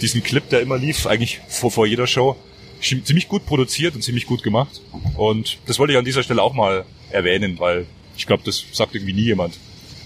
diesen 0.00 0.22
Clip, 0.22 0.48
der 0.48 0.60
immer 0.60 0.78
lief, 0.78 1.06
eigentlich 1.06 1.40
vor, 1.48 1.70
vor 1.70 1.86
jeder 1.86 2.06
Show, 2.06 2.36
ziemlich 2.80 3.28
gut 3.28 3.46
produziert 3.46 3.94
und 3.94 4.02
ziemlich 4.02 4.26
gut 4.26 4.42
gemacht. 4.42 4.80
Und 5.16 5.58
das 5.66 5.78
wollte 5.78 5.92
ich 5.92 5.98
an 5.98 6.04
dieser 6.04 6.22
Stelle 6.22 6.42
auch 6.42 6.54
mal 6.54 6.84
erwähnen, 7.10 7.58
weil 7.58 7.86
ich 8.16 8.26
glaube, 8.26 8.42
das 8.44 8.64
sagt 8.72 8.94
irgendwie 8.94 9.12
nie 9.12 9.24
jemand. 9.24 9.58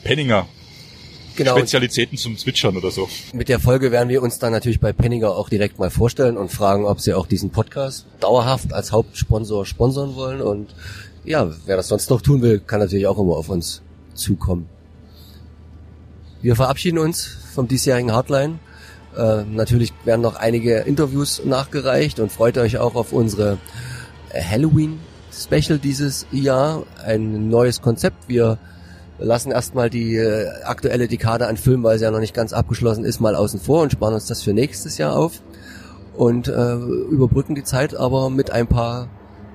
Penninger, 0.05 0.49
genau. 1.39 1.57
Spezialitäten 1.57 2.19
zum 2.19 2.37
Zwitschern 2.37 2.77
oder 2.77 2.91
so. 2.91 3.09
Mit 3.33 3.49
der 3.49 3.61
Folge 3.61 3.91
werden 3.91 4.09
wir 4.09 4.23
uns 4.23 4.39
dann 4.39 4.53
natürlich 4.53 4.81
bei 4.81 4.93
Penninger 4.93 5.31
auch 5.31 5.49
direkt 5.49 5.79
mal 5.79 5.91
vorstellen 5.91 6.37
und 6.37 6.51
fragen, 6.53 6.85
ob 6.85 7.01
sie 7.01 7.15
auch 7.15 7.27
diesen 7.27 7.51
Podcast 7.51 8.07
dauerhaft 8.21 8.73
als 8.73 8.93
Hauptsponsor 8.93 9.65
sponsern 9.65 10.15
wollen. 10.15 10.43
Und 10.43 10.75
ja, 11.25 11.51
wer 11.67 11.77
das 11.77 11.89
sonst 11.89 12.11
noch 12.11 12.21
tun 12.21 12.43
will, 12.43 12.61
kann 12.61 12.81
natürlich 12.81 13.07
auch 13.07 13.19
immer 13.19 13.37
auf 13.37 13.49
uns 13.49 13.83
zukommen. 14.15 14.69
Wir 16.43 16.55
verabschieden 16.55 16.99
uns 16.99 17.37
vom 17.55 17.67
diesjährigen 17.67 18.13
Hardline. 18.13 18.59
Äh, 19.17 19.45
natürlich 19.45 19.93
werden 20.05 20.21
noch 20.21 20.37
einige 20.37 20.79
Interviews 20.81 21.43
nachgereicht 21.45 22.21
und 22.21 22.31
freut 22.31 22.59
euch 22.59 22.79
auch 22.79 22.95
auf 22.95 23.13
unsere 23.13 23.59
Halloween 24.33 25.01
Special 25.33 25.79
dieses 25.79 26.27
Jahr. 26.31 26.85
Ein 27.05 27.49
neues 27.49 27.81
Konzept. 27.81 28.29
Wir 28.29 28.59
lassen 29.19 29.51
erstmal 29.51 29.91
die 29.91 30.17
äh, 30.17 30.49
aktuelle 30.65 31.09
Dekade 31.09 31.47
an 31.47 31.57
Film, 31.57 31.83
weil 31.83 31.99
sie 31.99 32.05
ja 32.05 32.11
noch 32.11 32.21
nicht 32.21 32.35
ganz 32.35 32.53
abgeschlossen 32.53 33.05
ist, 33.05 33.21
mal 33.21 33.35
außen 33.35 33.61
vor 33.61 33.83
und 33.83 33.93
sparen 33.93 34.15
uns 34.15 34.27
das 34.27 34.43
für 34.43 34.53
nächstes 34.53 34.99
Jahr 34.99 35.17
auf 35.17 35.43
und 36.17 36.49
äh, 36.49 36.75
überbrücken 36.75 37.55
die 37.55 37.65
Zeit 37.65 37.95
aber 37.95 38.31
mit 38.31 38.51
ein 38.51 38.67
paar 38.67 39.09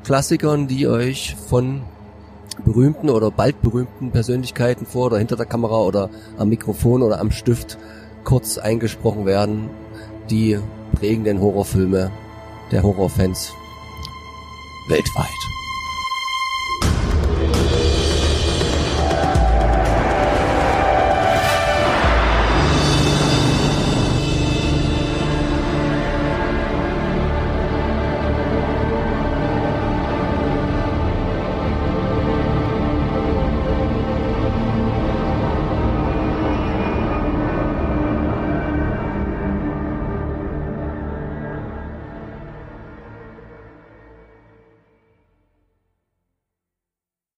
Klassikern, 0.03 0.67
die 0.67 0.87
euch 0.87 1.35
von 1.49 1.81
berühmten 2.65 3.09
oder 3.09 3.31
bald 3.31 3.61
berühmten 3.61 4.11
Persönlichkeiten 4.11 4.85
vor 4.85 5.07
oder 5.07 5.17
hinter 5.17 5.35
der 5.35 5.45
Kamera 5.45 5.77
oder 5.79 6.09
am 6.37 6.49
Mikrofon 6.49 7.01
oder 7.01 7.19
am 7.19 7.31
Stift 7.31 7.77
kurz 8.23 8.57
eingesprochen 8.57 9.25
werden, 9.25 9.69
die 10.29 10.59
prägenden 10.95 11.41
Horrorfilme 11.41 12.11
der 12.71 12.83
Horrorfans 12.83 13.53
weltweit. 14.87 15.62